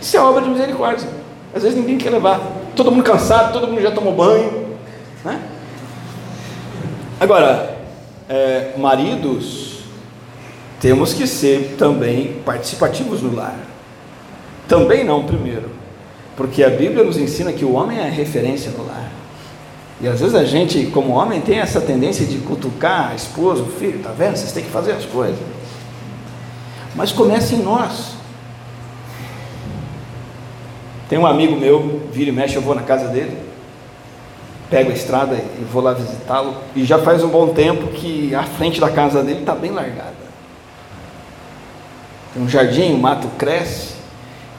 [0.00, 1.27] Isso é obra de misericórdia.
[1.54, 2.40] Às vezes ninguém quer levar.
[2.76, 4.76] Todo mundo cansado, todo mundo já tomou banho.
[5.24, 5.40] Né?
[7.20, 7.78] Agora,
[8.28, 9.80] é, maridos,
[10.80, 13.58] temos que ser também participativos no lar.
[14.68, 15.70] Também não primeiro,
[16.36, 19.10] porque a Bíblia nos ensina que o homem é referência no lar.
[20.00, 23.66] E às vezes a gente, como homem, tem essa tendência de cutucar a esposa, o
[23.66, 24.36] filho, tá vendo?
[24.36, 25.38] Vocês têm que fazer as coisas.
[26.94, 28.17] Mas comece em nós.
[31.08, 33.48] Tem um amigo meu, vira e mexe, eu vou na casa dele
[34.70, 36.54] pego a estrada e vou lá visitá-lo.
[36.74, 40.28] E já faz um bom tempo que a frente da casa dele está bem largada.
[42.32, 43.94] Tem um jardim, o mato cresce,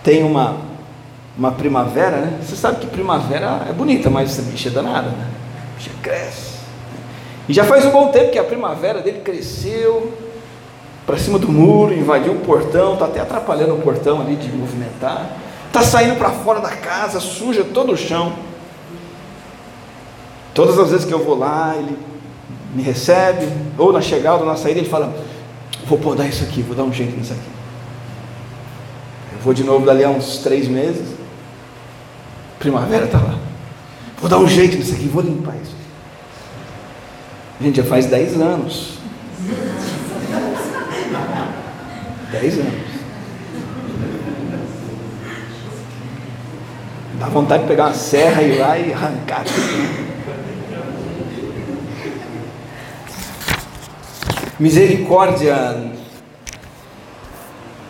[0.04, 0.58] tem uma,
[1.38, 2.40] uma primavera, né?
[2.42, 5.28] Você sabe que primavera é bonita, mas essa bicha é danada, né?
[5.78, 6.60] Bicha cresce.
[7.48, 10.12] E já faz um bom tempo que a primavera dele cresceu
[11.06, 15.28] para cima do muro, invadiu o portão, está até atrapalhando o portão ali de movimentar.
[15.70, 18.34] Está saindo para fora da casa, suja todo o chão.
[20.52, 21.96] Todas as vezes que eu vou lá, ele
[22.74, 25.16] me recebe, ou na chegada ou na saída, ele fala:
[25.86, 27.50] Vou podar isso aqui, vou dar um jeito nisso aqui.
[29.34, 31.16] Eu vou de novo dali a uns três meses,
[32.58, 33.38] primavera está lá.
[34.20, 35.76] Vou dar um jeito nisso aqui, vou limpar isso.
[37.62, 38.98] Gente já faz 10 anos.
[42.32, 42.89] 10 anos.
[47.20, 49.44] Dá vontade de pegar uma serra e ir lá e arrancar
[54.58, 55.92] Misericórdia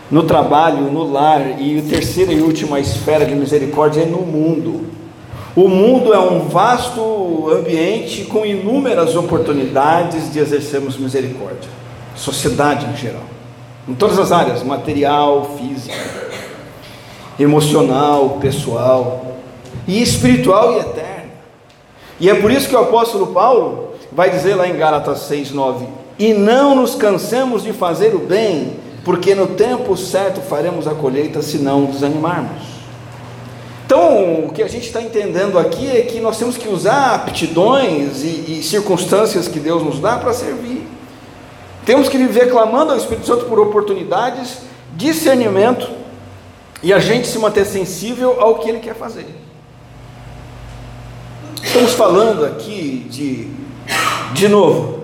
[0.09, 4.87] no trabalho, no lar, e a terceira e última esfera de misericórdia é no mundo.
[5.55, 11.69] O mundo é um vasto ambiente com inúmeras oportunidades de exercermos misericórdia.
[12.15, 13.23] Sociedade em geral.
[13.87, 16.28] Em todas as áreas, material, física,
[17.39, 19.38] emocional, pessoal,
[19.88, 21.30] e espiritual e eterna.
[22.19, 25.88] E é por isso que o apóstolo Paulo vai dizer lá em Gálatas 6:9:
[26.19, 31.41] "E não nos cansemos de fazer o bem, porque no tempo certo faremos a colheita
[31.41, 32.80] se não desanimarmos.
[33.86, 38.23] Então, o que a gente está entendendo aqui é que nós temos que usar aptidões
[38.23, 40.86] e, e circunstâncias que Deus nos dá para servir.
[41.86, 44.60] Temos que viver clamando ao Espírito Santo por oportunidades,
[44.95, 45.89] discernimento
[46.81, 49.27] e a gente se manter sensível ao que Ele quer fazer.
[51.61, 53.47] Estamos falando aqui de,
[54.33, 54.99] de novo,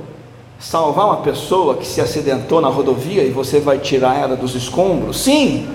[0.59, 5.19] salvar uma pessoa que se acidentou na rodovia e você vai tirar ela dos escombros?
[5.19, 5.67] Sim.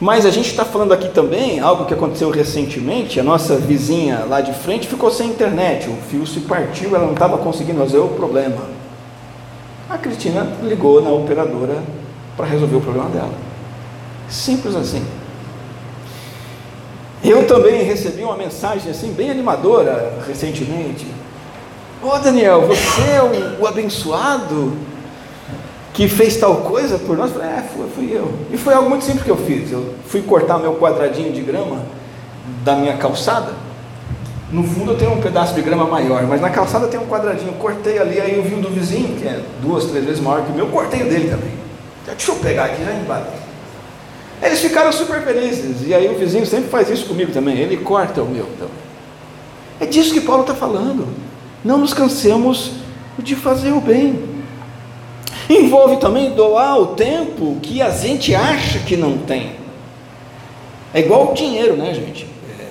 [0.00, 3.20] Mas a gente está falando aqui também algo que aconteceu recentemente.
[3.20, 7.12] A nossa vizinha lá de frente ficou sem internet, o fio se partiu, ela não
[7.12, 8.62] estava conseguindo resolver o problema.
[9.88, 11.82] A Cristina ligou na operadora
[12.36, 13.49] para resolver o problema dela.
[14.30, 15.04] Simples assim.
[17.22, 21.06] Eu também recebi uma mensagem assim bem animadora recentemente.
[22.02, 24.72] Ô oh, Daniel, você é o, o, abençoado
[25.92, 27.30] que fez tal coisa por nós?
[27.30, 28.32] Eu falei, é, fui, fui eu.
[28.50, 29.70] E foi algo muito simples que eu fiz.
[29.70, 31.82] Eu fui cortar meu quadradinho de grama
[32.64, 33.52] da minha calçada.
[34.50, 37.50] No fundo eu tenho um pedaço de grama maior, mas na calçada tem um quadradinho.
[37.50, 40.42] Eu cortei ali, aí eu vi o do vizinho, que é duas, três vezes maior
[40.42, 41.52] que o meu, cortei o dele também.
[42.06, 43.49] Deixa eu pegar aqui, já embate.
[44.42, 45.86] Eles ficaram super felizes.
[45.86, 47.58] E aí o vizinho sempre faz isso comigo também.
[47.58, 48.90] Ele corta o meu também.
[49.78, 51.06] É disso que Paulo está falando.
[51.64, 52.72] Não nos cansemos
[53.18, 54.18] de fazer o bem.
[55.48, 59.52] Envolve também doar o tempo que a gente acha que não tem.
[60.94, 62.26] É igual o dinheiro, né, gente?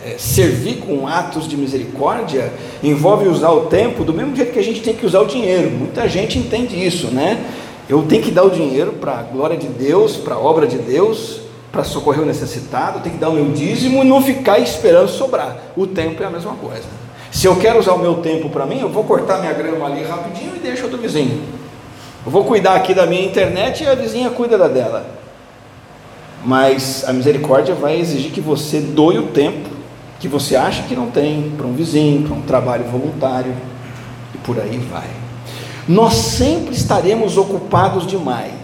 [0.05, 2.51] É, é, servir com atos de misericórdia
[2.81, 5.69] envolve usar o tempo do mesmo jeito que a gente tem que usar o dinheiro.
[5.71, 7.43] Muita gente entende isso, né?
[7.87, 10.77] Eu tenho que dar o dinheiro para a glória de Deus, para a obra de
[10.77, 15.07] Deus, para socorrer o necessitado, tenho que dar o meu dízimo e não ficar esperando
[15.07, 15.57] sobrar.
[15.75, 16.87] O tempo é a mesma coisa.
[17.31, 20.03] Se eu quero usar o meu tempo para mim, eu vou cortar minha grama ali
[20.03, 21.43] rapidinho e deixo do vizinho.
[22.25, 25.05] Eu vou cuidar aqui da minha internet e a vizinha cuida da dela.
[26.43, 29.79] Mas a misericórdia vai exigir que você doe o tempo
[30.19, 33.55] que você acha que não tem para um vizinho, para um trabalho voluntário
[34.35, 35.07] e por aí vai.
[35.87, 38.58] Nós sempre estaremos ocupados demais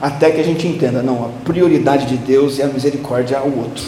[0.00, 3.84] até que a gente entenda, não, a prioridade de Deus é a misericórdia ao outro.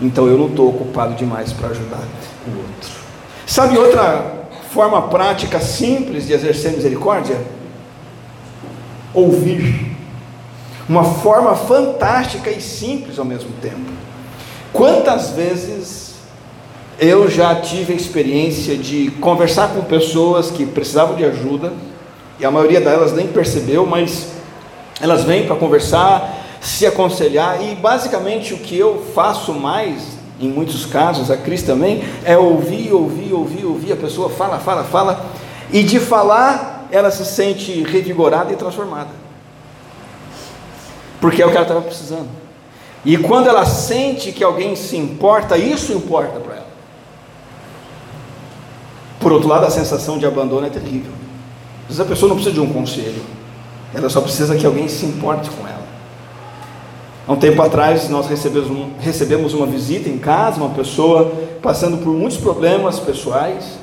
[0.00, 2.02] Então eu não estou ocupado demais para ajudar
[2.46, 2.90] o outro.
[3.46, 7.36] Sabe outra forma prática simples de exercer misericórdia?
[9.12, 9.96] Ouvir.
[10.88, 13.92] Uma forma fantástica e simples ao mesmo tempo.
[14.72, 16.14] Quantas vezes
[16.98, 21.72] eu já tive a experiência de conversar com pessoas que precisavam de ajuda,
[22.38, 24.28] e a maioria delas nem percebeu, mas
[25.02, 30.86] elas vêm para conversar, se aconselhar, e basicamente o que eu faço mais em muitos
[30.86, 35.26] casos, a Cris também, é ouvir, ouvir, ouvir, ouvir, a pessoa fala, fala, fala,
[35.72, 39.10] e de falar ela se sente revigorada e transformada,
[41.20, 42.28] porque é o que ela estava precisando.
[43.04, 46.72] E quando ela sente que alguém se importa, isso importa para ela.
[49.18, 51.12] Por outro lado, a sensação de abandono é terrível.
[51.82, 53.22] Às vezes a pessoa não precisa de um conselho,
[53.94, 55.82] ela só precisa que alguém se importe com ela.
[57.26, 61.98] Há um tempo atrás nós recebemos, um, recebemos uma visita em casa, uma pessoa passando
[61.98, 63.78] por muitos problemas pessoais.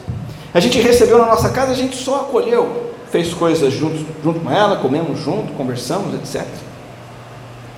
[0.54, 4.52] A gente recebeu na nossa casa, a gente só acolheu, fez coisas junto, junto com
[4.52, 6.46] ela, comemos junto, conversamos, etc.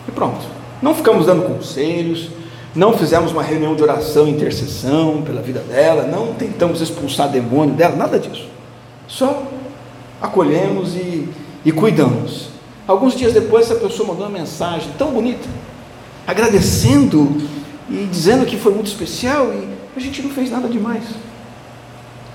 [0.07, 0.45] E pronto.
[0.81, 2.29] Não ficamos dando conselhos,
[2.73, 7.95] não fizemos uma reunião de oração intercessão pela vida dela, não tentamos expulsar demônio dela,
[7.95, 8.47] nada disso.
[9.07, 9.43] Só
[10.19, 11.29] acolhemos e,
[11.65, 12.49] e cuidamos.
[12.87, 15.47] Alguns dias depois, essa pessoa mandou uma mensagem tão bonita,
[16.25, 17.41] agradecendo
[17.89, 21.03] e dizendo que foi muito especial e a gente não fez nada demais.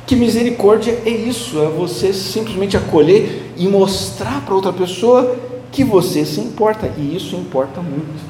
[0.07, 1.61] Que misericórdia é isso?
[1.61, 5.37] É você simplesmente acolher e mostrar para outra pessoa
[5.73, 8.25] que você se importa, e isso importa muito.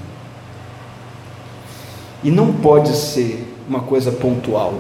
[2.25, 4.75] E não pode ser uma coisa pontual.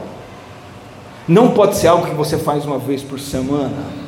[1.28, 4.05] Não pode ser algo que você faz uma vez por semana.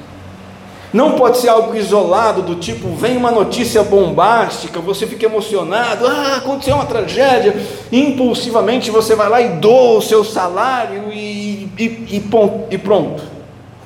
[0.92, 6.36] Não pode ser algo isolado, do tipo, vem uma notícia bombástica, você fica emocionado, ah,
[6.36, 7.54] aconteceu uma tragédia,
[7.92, 12.30] impulsivamente você vai lá e doa o seu salário e, e, e,
[12.70, 13.22] e pronto,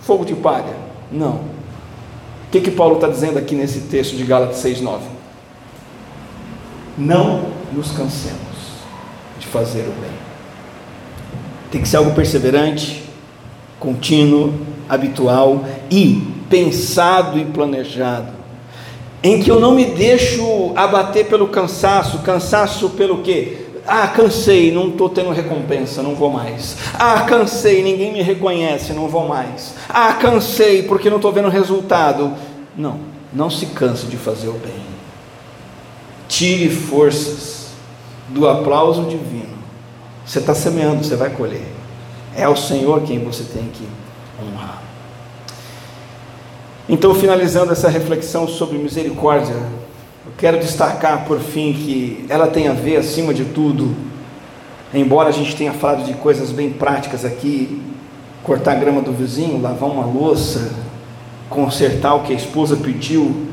[0.03, 0.76] fogo de palha.
[1.11, 1.32] Não.
[1.32, 5.00] O que, que Paulo está dizendo aqui nesse texto de Gálatas 6,9?
[6.96, 8.38] Não nos cansemos
[9.40, 10.11] de fazer o bem.
[11.70, 13.03] Tem que ser algo perseverante,
[13.80, 14.53] contínuo,
[14.88, 18.30] habitual e pensado e planejado,
[19.22, 23.68] em que eu não me deixo abater pelo cansaço, cansaço pelo quê?
[23.86, 26.76] Ah, cansei, não estou tendo recompensa, não vou mais.
[26.92, 29.74] Ah, cansei, ninguém me reconhece, não vou mais.
[29.88, 32.34] Ah, cansei porque não estou vendo resultado.
[32.76, 33.00] Não,
[33.32, 34.82] não se canse de fazer o bem.
[36.28, 37.68] Tire forças
[38.28, 39.57] do aplauso divino.
[40.24, 41.66] Você está semeando, você vai colher.
[42.36, 43.88] É o Senhor quem você tem que
[44.38, 44.91] honrar.
[46.88, 49.54] Então, finalizando essa reflexão sobre misericórdia,
[50.26, 53.94] eu quero destacar por fim que ela tem a ver, acima de tudo,
[54.92, 57.80] embora a gente tenha falado de coisas bem práticas aqui,
[58.42, 60.72] cortar a grama do vizinho, lavar uma louça,
[61.48, 63.46] consertar o que a esposa pediu,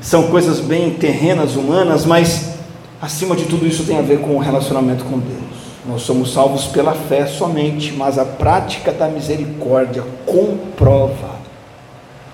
[0.00, 2.54] são coisas bem terrenas, humanas, mas
[3.02, 5.40] acima de tudo isso tem a ver com o relacionamento com Deus.
[5.86, 11.29] Nós somos salvos pela fé somente, mas a prática da misericórdia comprova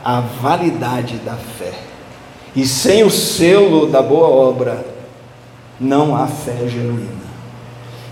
[0.07, 1.73] a validade da fé.
[2.55, 4.87] E sem o selo da boa obra,
[5.81, 7.27] não há fé genuína.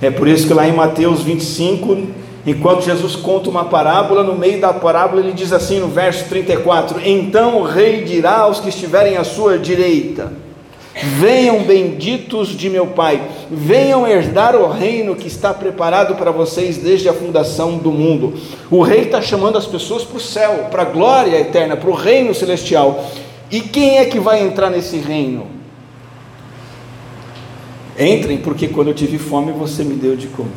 [0.02, 1.96] É por isso que lá em Mateus 25,
[2.44, 7.00] enquanto Jesus conta uma parábola, no meio da parábola ele diz assim no verso 34:
[7.04, 10.32] Então o rei dirá aos que estiverem à sua direita:
[11.02, 13.20] Venham benditos de meu Pai,
[13.50, 18.34] venham herdar o reino que está preparado para vocês desde a fundação do mundo.
[18.70, 21.94] O rei está chamando as pessoas para o céu, para a glória eterna, para o
[21.94, 23.04] reino celestial.
[23.50, 25.48] E quem é que vai entrar nesse reino?
[27.98, 30.50] Entrem, porque quando eu tive fome você me deu de comer.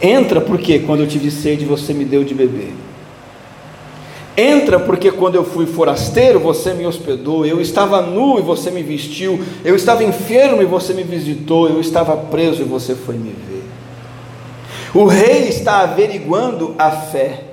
[0.00, 2.72] Entra, porque quando eu tive sede você me deu de beber.
[4.36, 8.82] Entra, porque quando eu fui forasteiro, você me hospedou, eu estava nu e você me
[8.82, 13.34] vestiu, eu estava enfermo e você me visitou, eu estava preso e você foi me
[13.48, 13.62] ver.
[14.94, 17.52] O rei está averiguando a fé,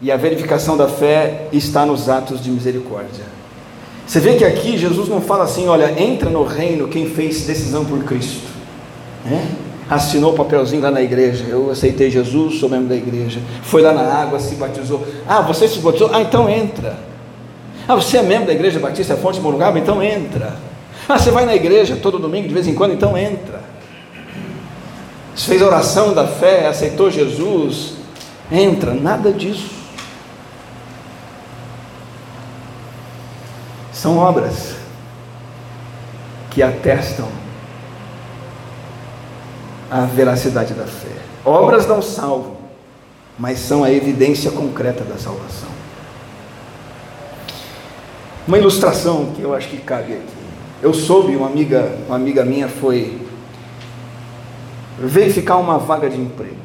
[0.00, 3.24] e a verificação da fé está nos atos de misericórdia.
[4.06, 7.84] Você vê que aqui Jesus não fala assim: olha, entra no reino quem fez decisão
[7.84, 8.46] por Cristo.
[9.24, 9.48] Né?
[9.88, 11.44] Assinou o papelzinho lá na igreja.
[11.48, 13.40] Eu aceitei Jesus, sou membro da igreja.
[13.62, 15.06] Foi lá na água, se batizou.
[15.28, 16.10] Ah, você se batizou?
[16.12, 16.98] Ah, então entra.
[17.86, 19.78] Ah, você é membro da igreja Batista Fonte Morugaba?
[19.78, 20.56] Então entra.
[21.08, 22.94] Ah, você vai na igreja todo domingo, de vez em quando?
[22.94, 23.60] Então entra.
[25.34, 27.94] Você fez a oração da fé, aceitou Jesus?
[28.50, 28.94] Entra.
[28.94, 29.70] Nada disso.
[33.92, 34.76] São obras
[36.50, 37.43] que atestam
[39.94, 41.12] a veracidade da fé.
[41.44, 42.56] Obras não salvam,
[43.38, 45.68] mas são a evidência concreta da salvação.
[48.48, 50.34] Uma ilustração que eu acho que cabe aqui.
[50.82, 53.20] Eu soube, uma amiga, uma amiga minha foi
[54.98, 56.56] verificar uma vaga de emprego.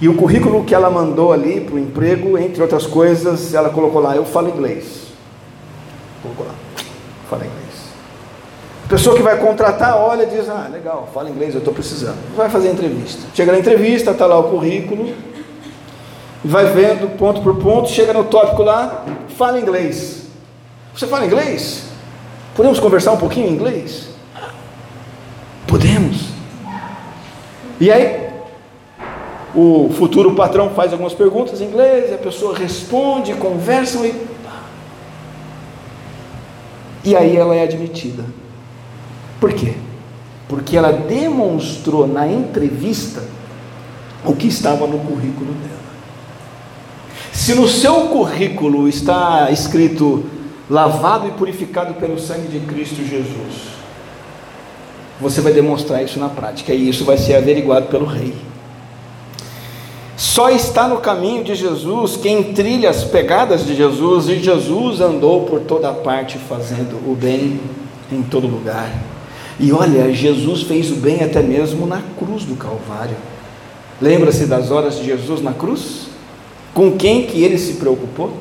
[0.00, 4.00] E o currículo que ela mandou ali para o emprego, entre outras coisas, ela colocou
[4.00, 5.08] lá, eu falo inglês.
[6.22, 6.54] Colocou lá,
[7.28, 7.63] fala inglês.
[8.94, 12.16] Pessoa que vai contratar olha e diz: Ah, legal, fala inglês, eu estou precisando.
[12.36, 13.22] Vai fazer a entrevista.
[13.34, 15.12] Chega na entrevista, está lá o currículo,
[16.44, 19.04] vai vendo ponto por ponto, chega no tópico lá,
[19.36, 20.28] fala inglês.
[20.94, 21.86] Você fala inglês?
[22.54, 24.10] Podemos conversar um pouquinho em inglês?
[25.66, 26.28] Podemos.
[27.80, 28.28] E aí,
[29.56, 34.14] o futuro patrão faz algumas perguntas em inglês, a pessoa responde, conversam e.
[37.04, 38.43] E aí ela é admitida.
[39.44, 39.74] Por quê?
[40.48, 43.22] Porque ela demonstrou na entrevista
[44.24, 45.84] o que estava no currículo dela.
[47.30, 50.24] Se no seu currículo está escrito
[50.70, 53.74] lavado e purificado pelo sangue de Cristo Jesus,
[55.20, 58.34] você vai demonstrar isso na prática e isso vai ser averiguado pelo rei.
[60.16, 65.42] Só está no caminho de Jesus quem trilha as pegadas de Jesus, e Jesus andou
[65.42, 67.60] por toda parte fazendo o bem
[68.10, 68.90] em todo lugar.
[69.58, 73.16] E olha, Jesus fez o bem até mesmo na cruz do Calvário.
[74.00, 76.08] Lembra-se das horas de Jesus na cruz?
[76.72, 78.32] Com quem que ele se preocupou?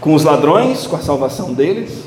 [0.00, 2.04] Com os ladrões, com a salvação deles?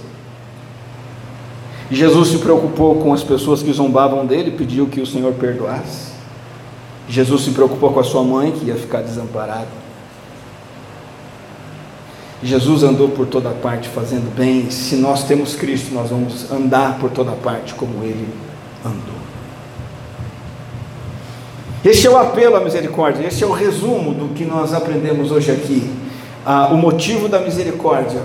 [1.90, 6.12] Jesus se preocupou com as pessoas que zombavam dele, pediu que o Senhor perdoasse.
[7.08, 9.68] Jesus se preocupou com a sua mãe, que ia ficar desamparada.
[12.44, 14.70] Jesus andou por toda parte fazendo bem.
[14.70, 18.28] Se nós temos Cristo, nós vamos andar por toda parte como Ele
[18.86, 19.24] andou.
[21.86, 25.52] Este é o apelo à misericórdia, este é o resumo do que nós aprendemos hoje
[25.52, 25.90] aqui.
[26.46, 28.22] Ah, o motivo da misericórdia,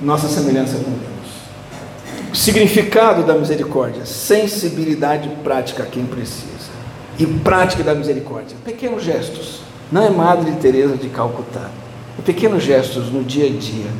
[0.00, 2.32] nossa semelhança com Deus.
[2.32, 6.78] O significado da misericórdia, sensibilidade prática a quem precisa.
[7.18, 9.60] E prática da misericórdia, pequenos gestos.
[9.90, 11.70] Não é Madre Teresa de Calcutá.
[12.24, 13.90] Pequenos gestos no dia a dia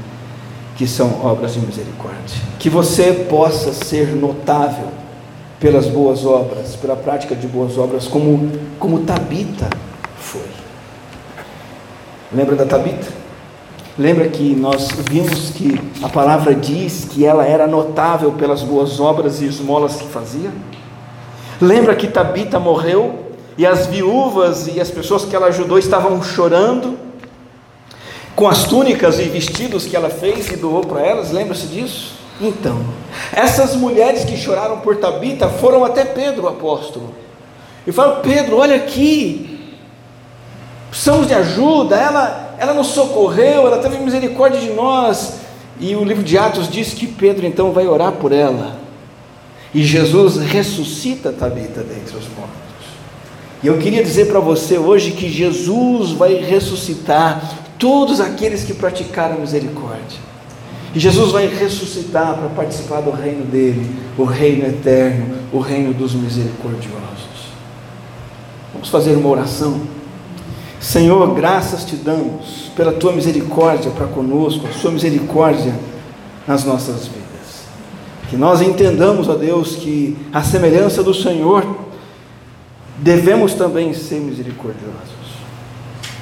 [0.76, 2.36] que são obras de misericórdia.
[2.58, 4.88] Que você possa ser notável
[5.58, 8.48] pelas boas obras, pela prática de boas obras, como,
[8.78, 9.68] como Tabita
[10.16, 10.46] foi.
[12.32, 13.08] Lembra da Tabita?
[13.98, 19.40] Lembra que nós vimos que a palavra diz que ela era notável pelas boas obras
[19.40, 20.52] e esmolas que fazia?
[21.60, 27.07] Lembra que Tabita morreu e as viúvas e as pessoas que ela ajudou estavam chorando
[28.38, 31.32] com as túnicas e vestidos que ela fez e doou para elas?
[31.32, 32.12] Lembra-se disso?
[32.40, 32.78] Então,
[33.32, 37.12] essas mulheres que choraram por Tabita foram até Pedro, o apóstolo,
[37.84, 39.58] e falaram: Pedro, olha aqui,
[40.88, 45.38] precisamos de ajuda, ela, ela nos socorreu, ela teve misericórdia de nós.
[45.80, 48.76] E o livro de Atos diz que Pedro então vai orar por ela,
[49.74, 52.54] e Jesus ressuscita Tabita dentre os mortos.
[53.64, 59.40] E eu queria dizer para você hoje que Jesus vai ressuscitar todos aqueles que praticaram
[59.40, 60.18] misericórdia.
[60.94, 66.14] E Jesus vai ressuscitar para participar do reino dele, o reino eterno, o reino dos
[66.14, 66.98] misericordiosos.
[68.72, 69.80] Vamos fazer uma oração.
[70.80, 75.74] Senhor, graças te damos pela tua misericórdia para conosco, a sua misericórdia
[76.46, 77.28] nas nossas vidas.
[78.30, 81.66] Que nós entendamos, ó Deus, que a semelhança do Senhor,
[82.98, 85.17] devemos também ser misericordiosos.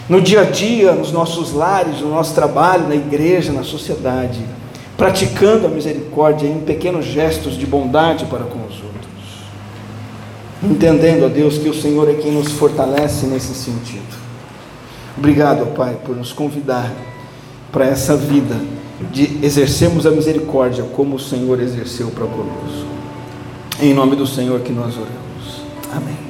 [0.09, 4.41] No dia a dia, nos nossos lares, no nosso trabalho, na igreja, na sociedade,
[4.97, 8.87] praticando a misericórdia em pequenos gestos de bondade para com os outros.
[10.63, 14.17] Entendendo, ó Deus, que o Senhor é quem nos fortalece nesse sentido.
[15.19, 16.93] Obrigado, Pai, por nos convidar
[17.73, 18.55] para essa vida
[19.13, 22.87] de exercermos a misericórdia como o Senhor exerceu para conosco.
[23.81, 25.63] Em nome do Senhor que nós oramos.
[25.93, 26.26] Amém.